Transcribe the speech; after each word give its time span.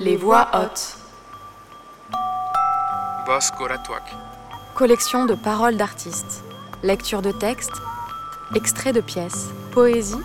Les 0.00 0.16
voix 0.16 0.48
hautes. 0.54 0.96
Collection 4.74 5.26
de 5.26 5.34
paroles 5.34 5.76
d'artistes. 5.76 6.42
Lecture 6.82 7.20
de 7.20 7.32
textes. 7.32 7.82
Extraits 8.54 8.94
de 8.94 9.02
pièces. 9.02 9.50
Poésie. 9.72 10.16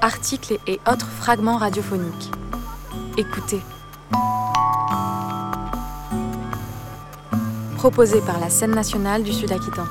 Articles 0.00 0.58
et 0.66 0.80
autres 0.90 1.06
fragments 1.06 1.58
radiophoniques. 1.58 2.30
Écoutez. 3.18 3.60
Proposé 7.76 8.22
par 8.22 8.40
la 8.40 8.48
scène 8.48 8.74
nationale 8.74 9.22
du 9.22 9.34
Sud-Aquitain. 9.34 9.86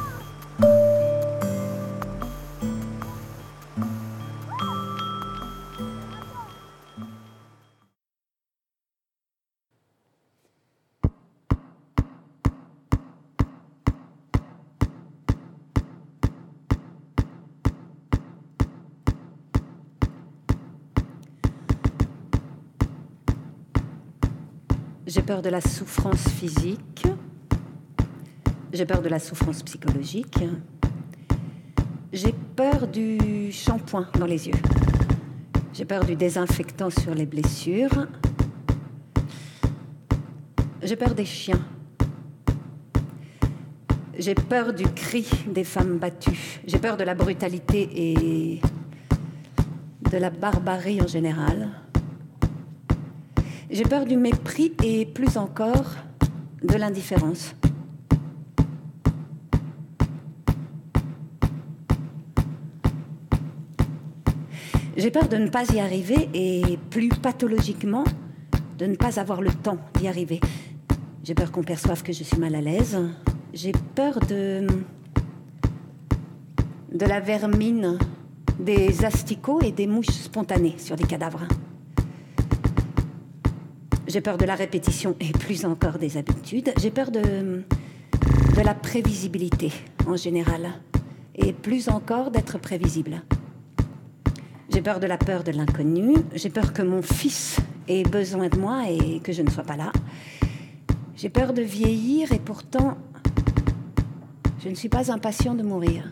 J'ai 25.07 25.21
peur 25.21 25.41
de 25.41 25.49
la 25.49 25.61
souffrance 25.61 26.27
physique. 26.29 27.07
J'ai 28.71 28.85
peur 28.85 29.01
de 29.01 29.09
la 29.09 29.19
souffrance 29.19 29.63
psychologique. 29.63 30.43
J'ai 32.11 32.33
peur 32.55 32.87
du 32.87 33.51
shampoing 33.51 34.07
dans 34.19 34.25
les 34.25 34.47
yeux. 34.47 34.59
J'ai 35.73 35.85
peur 35.85 36.05
du 36.05 36.15
désinfectant 36.15 36.89
sur 36.89 37.15
les 37.15 37.25
blessures. 37.25 38.07
J'ai 40.81 40.95
peur 40.95 41.15
des 41.15 41.25
chiens. 41.25 41.65
J'ai 44.17 44.35
peur 44.35 44.73
du 44.73 44.83
cri 44.83 45.25
des 45.47 45.63
femmes 45.63 45.97
battues. 45.97 46.59
J'ai 46.67 46.77
peur 46.77 46.97
de 46.97 47.03
la 47.03 47.15
brutalité 47.15 47.89
et 47.93 48.61
de 50.11 50.17
la 50.17 50.29
barbarie 50.29 51.01
en 51.01 51.07
général. 51.07 51.69
J'ai 53.71 53.83
peur 53.83 54.05
du 54.05 54.17
mépris 54.17 54.73
et 54.83 55.05
plus 55.05 55.37
encore 55.37 55.95
de 56.63 56.73
l'indifférence. 56.75 57.53
J'ai 64.97 65.11
peur 65.11 65.29
de 65.29 65.37
ne 65.37 65.49
pas 65.49 65.71
y 65.71 65.79
arriver 65.79 66.29
et 66.33 66.79
plus 66.89 67.09
pathologiquement 67.09 68.03
de 68.79 68.87
ne 68.87 68.95
pas 68.95 69.19
avoir 69.19 69.39
le 69.39 69.51
temps 69.51 69.77
d'y 69.93 70.07
arriver. 70.07 70.39
J'ai 71.23 71.35
peur 71.35 71.51
qu'on 71.51 71.63
perçoive 71.63 72.01
que 72.01 72.11
je 72.11 72.23
suis 72.23 72.37
mal 72.37 72.55
à 72.55 72.61
l'aise. 72.61 72.97
J'ai 73.53 73.71
peur 73.93 74.19
de 74.19 74.65
de 76.91 77.05
la 77.05 77.19
vermine, 77.19 77.99
des 78.59 79.05
asticots 79.05 79.61
et 79.61 79.71
des 79.71 79.85
mouches 79.85 80.07
spontanées 80.07 80.75
sur 80.79 80.95
des 80.95 81.03
cadavres. 81.03 81.47
J'ai 84.09 84.21
peur 84.21 84.39
de 84.39 84.45
la 84.45 84.55
répétition 84.55 85.15
et 85.19 85.31
plus 85.31 85.65
encore 85.65 85.99
des 85.99 86.17
habitudes. 86.17 86.73
J'ai 86.81 86.89
peur 86.89 87.11
de, 87.11 87.21
de 87.21 88.61
la 88.65 88.73
prévisibilité 88.73 89.71
en 90.07 90.15
général 90.15 90.71
et 91.35 91.53
plus 91.53 91.89
encore 91.89 92.31
d'être 92.31 92.57
prévisible. 92.57 93.21
J'ai 94.73 94.81
peur 94.81 94.99
de 94.99 95.05
la 95.05 95.19
peur 95.19 95.43
de 95.43 95.51
l'inconnu. 95.51 96.15
J'ai 96.33 96.49
peur 96.49 96.73
que 96.73 96.81
mon 96.81 97.03
fils 97.03 97.57
ait 97.87 98.01
besoin 98.01 98.49
de 98.49 98.57
moi 98.57 98.85
et 98.89 99.19
que 99.19 99.31
je 99.31 99.43
ne 99.43 99.49
sois 99.51 99.63
pas 99.63 99.77
là. 99.77 99.91
J'ai 101.15 101.29
peur 101.29 101.53
de 101.53 101.61
vieillir 101.61 102.31
et 102.31 102.39
pourtant, 102.39 102.97
je 104.63 104.69
ne 104.69 104.75
suis 104.75 104.89
pas 104.89 105.11
impatient 105.11 105.53
de 105.53 105.61
mourir. 105.61 106.11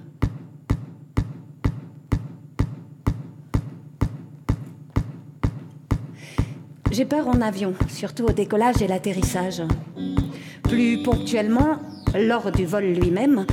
J'ai 6.98 7.06
peur 7.06 7.28
en 7.28 7.42
avion, 7.42 7.76
surtout 7.90 8.24
au 8.24 8.32
décollage 8.32 8.82
et 8.82 8.88
l'atterrissage. 8.88 9.62
Plus 10.64 11.04
ponctuellement, 11.04 11.78
lors 12.16 12.52
du 12.52 12.66
vol 12.66 12.86
lui-même, 12.86 13.46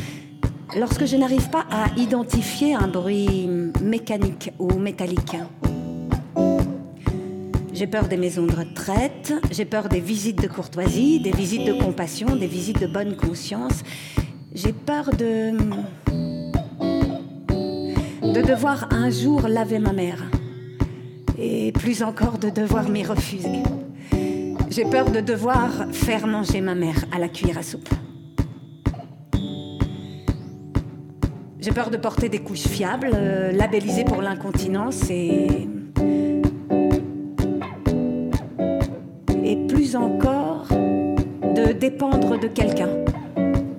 lorsque 0.78 1.05
je 1.05 1.15
n'arrive 1.19 1.50
pas 1.50 1.66
à 1.71 1.94
identifier 1.99 2.75
un 2.75 2.88
bruit 2.88 3.47
mécanique 3.82 4.50
ou 4.59 4.72
métallique. 4.78 5.37
J'ai 7.75 7.87
peur 7.87 8.09
des 8.09 8.16
maisons 8.16 8.47
de 8.47 8.56
retraite, 8.56 9.34
j'ai 9.50 9.66
peur 9.66 9.91
des 9.91 10.00
visites 10.00 10.41
de 10.41 10.49
courtoisie, 10.49 11.21
des 11.21 11.32
visites 11.32 11.66
de 11.66 11.75
compassion, 11.75 12.37
des 12.37 12.47
visites 12.47 12.81
de 12.81 12.87
bonne 12.87 13.15
conscience. 13.15 13.82
J'ai 14.55 14.72
peur 14.72 15.11
de 15.11 15.53
de 18.22 18.41
devoir 18.41 18.88
un 18.91 19.11
jour 19.11 19.43
laver 19.49 19.81
ma 19.81 19.93
mère 19.93 20.25
plus 21.74 22.02
encore 22.02 22.38
de 22.38 22.48
devoir 22.48 22.88
m'y 22.88 23.04
refuser. 23.04 23.62
J'ai 24.70 24.84
peur 24.84 25.10
de 25.10 25.20
devoir 25.20 25.70
faire 25.92 26.26
manger 26.26 26.60
ma 26.60 26.74
mère 26.74 27.04
à 27.12 27.18
la 27.18 27.28
cuillère 27.28 27.58
à 27.58 27.62
soupe. 27.62 27.88
J'ai 31.60 31.70
peur 31.70 31.90
de 31.90 31.96
porter 31.96 32.28
des 32.28 32.40
couches 32.40 32.66
fiables, 32.66 33.12
euh, 33.14 33.52
labellisées 33.52 34.04
pour 34.04 34.22
l'incontinence 34.22 35.08
et. 35.10 35.68
Et 39.46 39.56
plus 39.68 39.94
encore, 39.94 40.66
de 40.70 41.72
dépendre 41.72 42.38
de 42.38 42.48
quelqu'un 42.48 42.88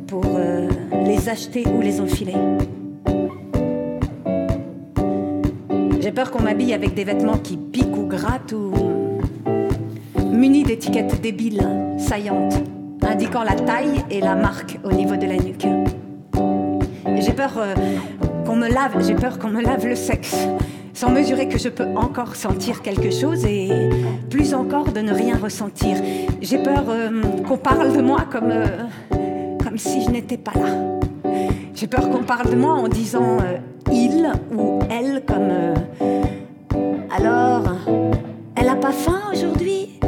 pour 0.07 0.23
euh, 0.38 0.69
les 1.03 1.28
acheter 1.28 1.66
ou 1.67 1.81
les 1.81 2.00
enfiler. 2.00 2.35
J'ai 6.05 6.11
peur 6.11 6.29
qu'on 6.29 6.43
m'habille 6.43 6.71
avec 6.71 6.93
des 6.93 7.03
vêtements 7.03 7.39
qui 7.39 7.57
piquent 7.57 7.97
ou 7.97 8.05
grattent 8.05 8.51
ou 8.51 8.71
munis 10.23 10.61
d'étiquettes 10.61 11.19
débiles, 11.19 11.67
saillantes, 11.97 12.61
indiquant 13.01 13.41
la 13.41 13.55
taille 13.55 14.05
et 14.11 14.21
la 14.21 14.35
marque 14.35 14.77
au 14.83 14.91
niveau 14.91 15.16
de 15.16 15.25
la 15.25 15.38
nuque. 15.38 15.66
J'ai 17.17 17.33
peur 17.33 17.53
euh, 17.57 17.73
qu'on 18.45 18.55
me 18.55 18.67
lave, 18.67 19.03
j'ai 19.03 19.16
peur 19.16 19.39
qu'on 19.39 19.49
me 19.49 19.63
lave 19.63 19.88
le 19.88 19.95
sexe, 19.95 20.47
sans 20.93 21.09
mesurer 21.09 21.47
que 21.47 21.57
je 21.57 21.69
peux 21.69 21.88
encore 21.95 22.35
sentir 22.35 22.83
quelque 22.83 23.09
chose 23.09 23.43
et 23.43 23.89
plus 24.29 24.53
encore 24.53 24.91
de 24.91 24.99
ne 24.99 25.11
rien 25.11 25.37
ressentir. 25.37 25.97
J'ai 26.39 26.59
peur 26.59 26.83
euh, 26.87 27.09
qu'on 27.47 27.57
parle 27.57 27.97
de 27.97 28.03
moi 28.03 28.27
euh, 28.35 28.67
comme 29.63 29.79
si 29.79 30.03
je 30.03 30.11
n'étais 30.11 30.37
pas 30.37 30.53
là. 30.53 31.31
J'ai 31.73 31.87
peur 31.87 32.11
qu'on 32.11 32.22
parle 32.22 32.51
de 32.51 32.55
moi 32.55 32.73
en 32.73 32.89
disant 32.89 33.39
il 33.91 34.31
ou 34.56 34.79
elle 34.90 35.23
comme 35.25 35.51
alors 37.16 37.63
elle 38.56 38.69
a 38.69 38.75
pas 38.75 38.91
faim 38.91 39.22
aujourd'hui? 39.31 40.00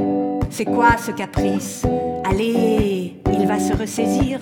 C'est 0.50 0.66
quoi 0.66 0.98
ce 0.98 1.12
caprice? 1.12 1.86
Allez, 2.24 3.16
il 3.32 3.48
va 3.48 3.60
se 3.60 3.74
ressaisir. 3.74 4.40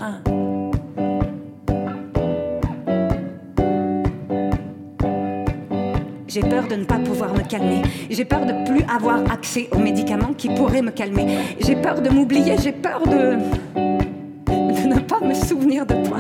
J'ai 6.28 6.42
peur 6.42 6.68
de 6.68 6.76
ne 6.76 6.84
pas 6.84 7.00
pouvoir 7.00 7.34
me 7.34 7.42
calmer. 7.48 7.82
J'ai 8.10 8.26
peur 8.26 8.46
de 8.46 8.66
plus 8.70 8.84
avoir 8.94 9.20
accès 9.32 9.70
aux 9.72 9.80
médicaments 9.80 10.34
qui 10.38 10.50
pourraient 10.50 10.82
me 10.82 10.92
calmer. 10.92 11.38
J'ai 11.60 11.76
peur 11.76 12.02
de 12.02 12.10
m'oublier. 12.10 12.58
J'ai 12.62 12.74
peur 12.74 13.04
de... 13.06 13.38
de 13.76 14.88
ne 14.88 15.00
pas 15.00 15.20
me 15.22 15.34
souvenir 15.34 15.86
de 15.86 15.96
toi. 16.06 16.18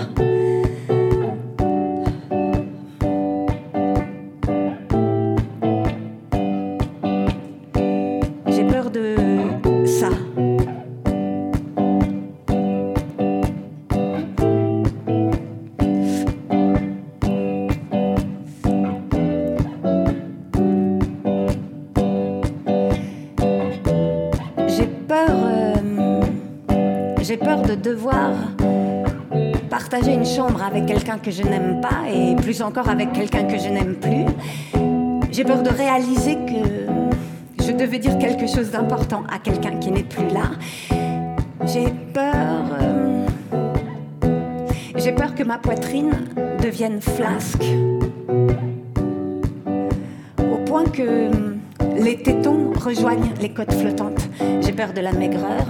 De 27.76 27.90
devoir 27.90 28.32
partager 29.70 30.14
une 30.14 30.26
chambre 30.26 30.64
avec 30.64 30.86
quelqu'un 30.86 31.18
que 31.18 31.32
je 31.32 31.44
n'aime 31.44 31.82
pas 31.82 32.10
et 32.12 32.36
plus 32.36 32.62
encore 32.62 32.90
avec 32.90 33.12
quelqu'un 33.14 33.44
que 33.44 33.58
je 33.58 33.70
n'aime 33.70 33.96
plus. 33.96 34.26
J'ai 35.32 35.44
peur 35.44 35.62
de 35.62 35.70
réaliser 35.70 36.36
que 36.36 37.64
je 37.64 37.72
devais 37.72 38.00
dire 38.00 38.18
quelque 38.18 38.48
chose 38.48 38.72
d'important 38.72 39.24
à 39.32 39.40
quelqu'un 39.40 39.78
qui 39.78 39.92
n'est 39.92 40.04
plus 40.04 40.28
là. 40.28 40.52
J'ai 41.66 41.88
peur. 42.14 42.64
euh, 42.82 43.26
J'ai 44.96 45.12
peur 45.12 45.36
que 45.36 45.44
ma 45.44 45.58
poitrine 45.58 46.12
devienne 46.64 47.02
flasque. 47.02 47.66
Au 50.40 50.58
point 50.66 50.86
que 50.86 51.30
les 52.02 52.18
tétons 52.22 52.72
rejoignent 52.80 53.34
les 53.42 53.50
côtes 53.50 53.74
flottantes. 53.74 54.30
J'ai 54.62 54.72
peur 54.72 54.94
de 54.94 55.02
la 55.02 55.12
maigreur 55.12 55.66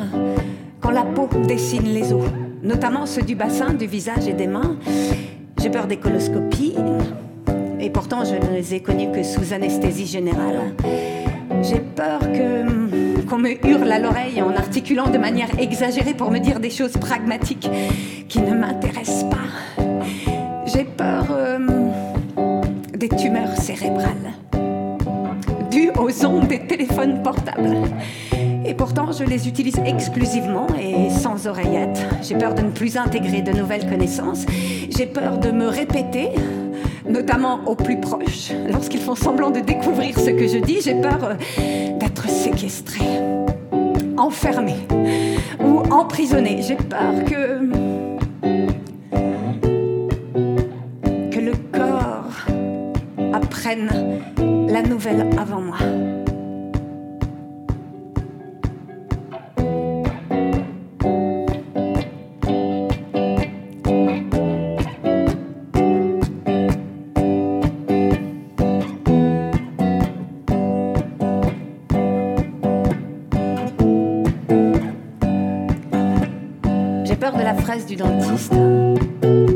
la 0.95 1.03
peau 1.03 1.27
dessine 1.45 1.93
les 1.93 2.13
os, 2.13 2.23
notamment 2.63 3.05
ceux 3.05 3.21
du 3.21 3.35
bassin, 3.35 3.73
du 3.73 3.85
visage 3.85 4.29
et 4.29 4.33
des 4.33 4.47
mains. 4.47 4.77
J'ai 5.59 5.69
peur 5.69 5.87
des 5.87 5.97
coloscopies, 5.97 6.73
et 7.81 7.89
pourtant 7.89 8.23
je 8.23 8.35
ne 8.35 8.55
les 8.55 8.75
ai 8.75 8.79
connues 8.79 9.11
que 9.11 9.21
sous 9.21 9.51
anesthésie 9.51 10.05
générale. 10.05 10.73
J'ai 11.63 11.81
peur 11.81 12.19
que 12.19 13.25
qu'on 13.25 13.39
me 13.39 13.67
hurle 13.67 13.91
à 13.91 13.99
l'oreille 13.99 14.41
en 14.41 14.55
articulant 14.55 15.09
de 15.09 15.17
manière 15.17 15.49
exagérée 15.59 16.13
pour 16.13 16.31
me 16.31 16.39
dire 16.39 16.61
des 16.61 16.69
choses 16.69 16.93
pragmatiques 16.93 17.69
qui 18.29 18.39
ne 18.39 18.53
m'intéressent 18.53 19.25
pas. 19.29 19.83
J'ai 20.65 20.85
peur 20.85 21.25
euh, 21.31 21.59
des 22.93 23.09
tumeurs 23.09 23.57
cérébrales 23.57 24.31
dues 25.71 25.91
aux 25.99 26.25
ondes 26.25 26.47
des 26.47 26.59
téléphones 26.59 27.21
portables. 27.21 27.75
Et 28.67 28.73
pourtant, 28.73 29.11
je 29.11 29.23
les 29.23 29.47
utilise 29.47 29.79
exclusivement 29.85 30.67
et 30.81 31.09
sans 31.11 31.45
oreillette. 31.47 32.03
J'ai 32.23 32.35
peur 32.35 32.55
de 32.55 32.63
ne 32.63 32.71
plus 32.71 32.97
intégrer 32.97 33.41
de 33.41 33.51
nouvelles 33.51 33.87
connaissances. 33.87 34.45
J'ai 34.89 35.05
peur 35.05 35.37
de 35.37 35.51
me 35.51 35.67
répéter, 35.67 36.29
notamment 37.07 37.59
aux 37.67 37.75
plus 37.75 37.99
proches. 37.99 38.51
Lorsqu'ils 38.67 39.01
font 39.01 39.15
semblant 39.15 39.51
de 39.51 39.59
découvrir 39.59 40.17
ce 40.17 40.31
que 40.31 40.47
je 40.47 40.57
dis, 40.57 40.81
j'ai 40.81 40.95
peur 40.95 41.19
euh, 41.23 41.35
d'être 41.99 42.27
séquestrée, 42.27 43.05
enfermée 44.17 44.87
ou 45.63 45.81
emprisonnée. 45.91 46.61
J'ai 46.61 46.75
peur 46.75 47.23
que... 47.25 47.69
que 51.29 51.39
le 51.39 51.53
corps 51.71 52.45
apprenne 53.31 54.21
la 54.67 54.81
nouvelle 54.81 55.29
avant 55.37 55.61
moi. 55.61 55.77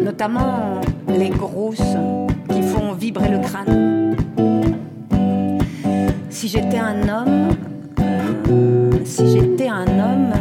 Notamment 0.03 0.81
les 1.07 1.29
grosses 1.29 1.95
qui 2.49 2.61
font 2.61 2.93
vibrer 2.93 3.29
le 3.29 3.39
crâne. 3.39 4.15
Si 6.29 6.47
j'étais 6.47 6.77
un 6.77 7.01
homme, 7.09 7.49
euh, 8.49 8.91
si 9.03 9.29
j'étais 9.29 9.67
un 9.67 9.87
homme, 9.87 10.33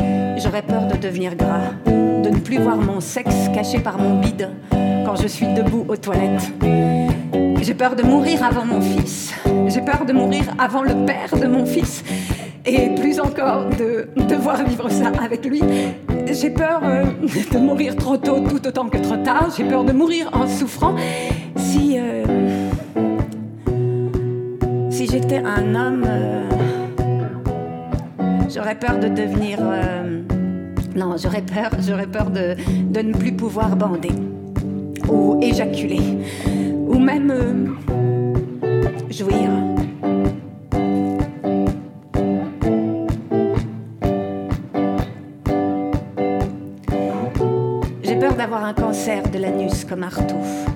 euh, 0.00 0.36
j'aurais 0.38 0.62
peur 0.62 0.86
de 0.86 0.96
devenir 0.96 1.34
gras, 1.34 1.72
de 1.86 2.28
ne 2.28 2.38
plus 2.38 2.58
voir 2.58 2.76
mon 2.76 3.00
sexe 3.00 3.48
caché 3.54 3.78
par 3.78 3.98
mon 3.98 4.20
bide 4.20 4.50
quand 5.04 5.16
je 5.16 5.28
suis 5.28 5.46
debout 5.46 5.86
aux 5.88 5.96
toilettes. 5.96 6.52
J'ai 7.62 7.74
peur 7.74 7.96
de 7.96 8.02
mourir 8.02 8.44
avant 8.44 8.64
mon 8.64 8.80
fils. 8.80 9.32
J'ai 9.68 9.80
peur 9.80 10.04
de 10.04 10.12
mourir 10.12 10.44
avant 10.58 10.82
le 10.82 10.94
père 11.06 11.38
de 11.38 11.46
mon 11.46 11.64
fils. 11.64 12.04
Et 12.66 12.94
plus 12.94 13.18
encore 13.18 13.66
de 13.70 14.08
devoir 14.28 14.62
vivre 14.64 14.90
ça 14.90 15.10
avec 15.22 15.46
lui. 15.46 15.62
J'ai 16.32 16.50
peur 16.50 16.80
euh, 16.84 17.04
de 17.52 17.58
mourir 17.58 17.96
trop 17.96 18.16
tôt, 18.16 18.40
tout 18.40 18.66
autant 18.66 18.88
que 18.88 18.98
trop 18.98 19.16
tard. 19.16 19.48
J'ai 19.56 19.64
peur 19.64 19.84
de 19.84 19.92
mourir 19.92 20.28
en 20.32 20.46
souffrant. 20.46 20.94
Si, 21.56 21.98
euh, 21.98 22.24
si 24.90 25.06
j'étais 25.06 25.38
un 25.38 25.74
homme, 25.74 26.04
euh, 26.06 26.44
j'aurais 28.52 28.78
peur 28.78 28.98
de 28.98 29.08
devenir. 29.08 29.58
non, 30.94 31.16
j'aurais 31.16 31.42
peur, 31.42 31.70
j'aurais 31.80 32.06
peur 32.06 32.30
de, 32.30 32.56
de 32.90 33.00
ne 33.00 33.12
plus 33.14 33.32
pouvoir 33.32 33.76
bander 33.76 34.12
ou 35.08 35.38
éjaculer 35.40 36.18
ou 36.88 36.98
même 36.98 37.76
jouir. 39.10 39.50
Un 48.68 48.74
cancer 48.74 49.22
de 49.30 49.38
l'anus 49.38 49.86
comme 49.86 50.02
Artouf, 50.02 50.66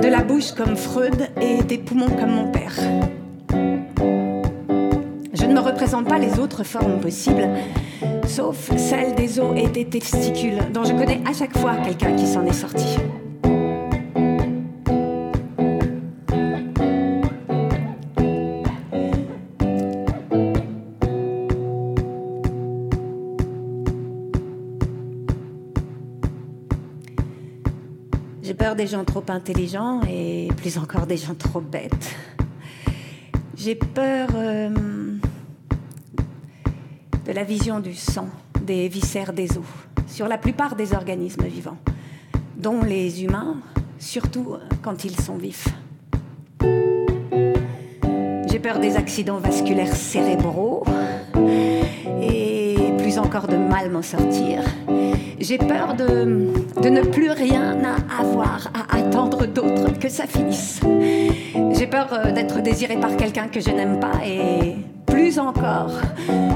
de 0.00 0.06
la 0.08 0.22
bouche 0.22 0.52
comme 0.52 0.76
Freud 0.76 1.28
et 1.40 1.60
des 1.64 1.78
poumons 1.78 2.06
comme 2.06 2.30
mon 2.30 2.52
père. 2.52 2.72
Je 5.32 5.44
ne 5.44 5.52
me 5.52 5.58
représente 5.58 6.06
pas 6.06 6.18
les 6.20 6.38
autres 6.38 6.62
formes 6.62 7.00
possibles, 7.00 7.48
sauf 8.28 8.70
celle 8.76 9.16
des 9.16 9.40
os 9.40 9.56
et 9.56 9.66
des 9.66 9.86
testicules, 9.86 10.60
dont 10.72 10.84
je 10.84 10.92
connais 10.92 11.20
à 11.28 11.32
chaque 11.32 11.58
fois 11.58 11.74
quelqu'un 11.78 12.14
qui 12.14 12.28
s'en 12.28 12.46
est 12.46 12.52
sorti. 12.52 12.98
Peur 28.62 28.76
des 28.76 28.86
gens 28.86 29.04
trop 29.04 29.24
intelligents 29.26 30.02
et 30.08 30.46
plus 30.56 30.78
encore 30.78 31.08
des 31.08 31.16
gens 31.16 31.34
trop 31.34 31.60
bêtes. 31.60 32.14
J'ai 33.56 33.74
peur 33.74 34.28
euh, 34.36 34.68
de 37.26 37.32
la 37.32 37.42
vision 37.42 37.80
du 37.80 37.92
sang, 37.92 38.28
des 38.60 38.86
viscères 38.86 39.32
des 39.32 39.58
os, 39.58 39.64
sur 40.06 40.28
la 40.28 40.38
plupart 40.38 40.76
des 40.76 40.92
organismes 40.92 41.46
vivants, 41.46 41.78
dont 42.56 42.84
les 42.84 43.24
humains, 43.24 43.56
surtout 43.98 44.58
quand 44.80 45.02
ils 45.02 45.20
sont 45.20 45.38
vifs. 45.38 45.66
J'ai 48.48 48.60
peur 48.60 48.78
des 48.78 48.94
accidents 48.94 49.38
vasculaires 49.38 49.96
cérébraux 49.96 50.84
et 52.20 52.76
plus 52.96 53.18
encore 53.18 53.48
de 53.48 53.56
mal 53.56 53.90
m'en 53.90 54.02
sortir. 54.02 54.62
J'ai 55.42 55.58
peur 55.58 55.94
de, 55.94 56.88
ne 56.88 57.00
plus 57.02 57.32
rien 57.32 57.76
avoir 58.16 58.70
à 58.74 58.98
attendre 58.98 59.44
d'autre 59.44 59.98
que 59.98 60.08
ça 60.08 60.24
finisse. 60.24 60.80
J'ai 61.72 61.88
peur 61.88 62.06
euh, 62.12 62.30
d'être 62.30 62.62
désirée 62.62 62.96
par 62.96 63.16
quelqu'un 63.16 63.48
que 63.48 63.58
je 63.58 63.70
n'aime 63.70 63.98
pas 63.98 64.24
et 64.24 64.76
plus 65.04 65.40
encore 65.40 65.90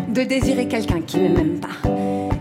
de 0.09 0.23
désirer 0.23 0.69
quelqu'un 0.69 1.01
qui 1.01 1.19
ne 1.19 1.31
m'aime 1.31 1.59
pas. 1.59 1.91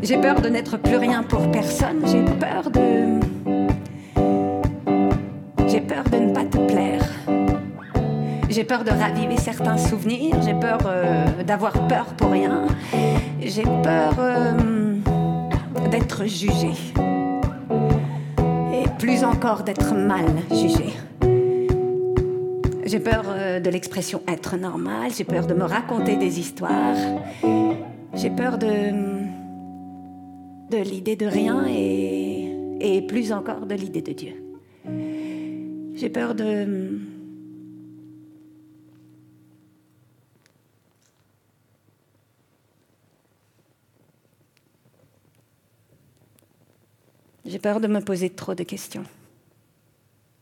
J'ai 0.03 0.17
peur 0.17 0.39
de 0.39 0.49
n'être 0.49 0.77
plus 0.77 0.97
rien 0.97 1.23
pour 1.23 1.49
personne. 1.49 2.03
J'ai 2.05 2.23
peur 2.23 2.69
de. 2.69 3.19
J'ai 5.67 5.81
peur 5.81 6.03
de 6.03 6.17
ne 6.17 6.31
pas 6.31 6.43
te 6.43 6.57
plaire. 6.59 7.09
J'ai 8.49 8.63
peur 8.63 8.83
de 8.83 8.91
raviver 8.91 9.37
certains 9.37 9.79
souvenirs. 9.79 10.35
J'ai 10.45 10.53
peur 10.53 10.77
euh, 10.85 11.25
d'avoir 11.43 11.73
peur 11.87 12.05
pour 12.15 12.29
rien. 12.29 12.67
J'ai 13.41 13.63
peur 13.63 14.13
euh, 14.19 14.74
d'être 15.89 16.25
jugée. 16.25 16.75
Et 18.73 18.87
plus 18.99 19.23
encore 19.23 19.63
d'être 19.63 19.93
mal 19.93 20.25
jugée. 20.49 20.93
J'ai 22.85 22.99
peur 22.99 23.23
euh, 23.27 23.59
de 23.59 23.69
l'expression 23.69 24.21
être 24.27 24.57
normal. 24.57 25.11
J'ai 25.15 25.23
peur 25.23 25.47
de 25.47 25.53
me 25.53 25.63
raconter 25.63 26.17
des 26.17 26.39
histoires. 26.39 26.95
J'ai 28.13 28.29
peur 28.29 28.57
de 28.57 28.91
l'idée 30.71 31.15
de 31.15 31.25
rien 31.25 31.65
et 31.67 33.01
plus 33.07 33.31
encore 33.31 33.65
de 33.65 33.75
l'idée 33.75 34.01
de 34.01 34.11
Dieu. 34.11 34.33
J'ai 35.95 36.09
peur 36.09 36.35
de 36.35 36.99
J'ai 47.45 47.59
peur 47.59 47.79
de 47.79 47.87
me 47.87 48.01
poser 48.01 48.31
trop 48.31 48.55
de 48.55 48.63
questions. 48.63 49.05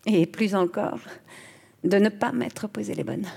Et 0.05 0.25
plus 0.25 0.55
encore, 0.55 0.99
de 1.83 1.97
ne 1.97 2.09
pas 2.09 2.31
m'être 2.31 2.67
posé 2.67 2.95
les 2.95 3.03
bonnes. 3.03 3.27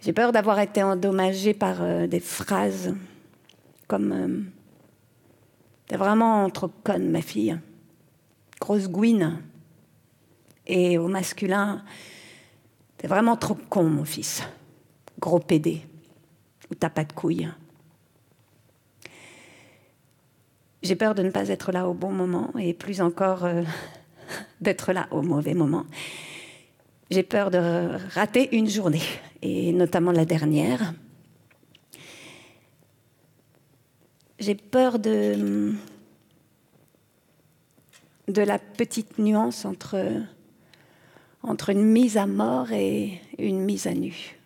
J'ai 0.00 0.12
peur 0.12 0.32
d'avoir 0.32 0.58
été 0.60 0.82
endommagée 0.82 1.54
par 1.54 1.82
euh, 1.82 2.06
des 2.06 2.20
phrases 2.20 2.94
comme 3.86 4.12
euh, 4.12 4.42
T'es 5.86 5.96
vraiment 5.96 6.48
trop 6.48 6.70
conne, 6.82 7.10
ma 7.10 7.20
fille. 7.20 7.58
Grosse 8.60 8.88
gouine. 8.88 9.42
Et 10.66 10.96
au 10.96 11.08
masculin, 11.08 11.84
t'es 12.96 13.06
vraiment 13.06 13.36
trop 13.36 13.54
con, 13.68 13.84
mon 13.84 14.04
fils. 14.04 14.42
Gros 15.20 15.40
pédé. 15.40 15.82
Ou 16.70 16.74
t'as 16.74 16.88
pas 16.88 17.04
de 17.04 17.12
couilles. 17.12 17.50
J'ai 20.84 20.96
peur 20.96 21.14
de 21.14 21.22
ne 21.22 21.30
pas 21.30 21.48
être 21.48 21.72
là 21.72 21.88
au 21.88 21.94
bon 21.94 22.12
moment 22.12 22.50
et 22.58 22.74
plus 22.74 23.00
encore 23.00 23.46
euh, 23.46 23.62
d'être 24.60 24.92
là 24.92 25.08
au 25.12 25.22
mauvais 25.22 25.54
moment. 25.54 25.86
J'ai 27.10 27.22
peur 27.22 27.50
de 27.50 27.88
rater 28.12 28.54
une 28.54 28.68
journée, 28.68 29.00
et 29.40 29.72
notamment 29.72 30.12
la 30.12 30.26
dernière. 30.26 30.92
J'ai 34.38 34.54
peur 34.54 34.98
de, 34.98 35.72
de 38.28 38.42
la 38.42 38.58
petite 38.58 39.16
nuance 39.18 39.64
entre, 39.64 40.04
entre 41.42 41.70
une 41.70 41.84
mise 41.84 42.18
à 42.18 42.26
mort 42.26 42.72
et 42.72 43.22
une 43.38 43.60
mise 43.60 43.86
à 43.86 43.94
nu. 43.94 44.36